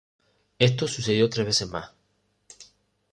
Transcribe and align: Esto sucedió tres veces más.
Esto 0.57 0.87
sucedió 0.87 1.29
tres 1.29 1.45
veces 1.45 1.69
más. 1.69 1.91